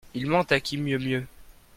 [0.15, 1.27] Ils mentent à qui mieux mieux.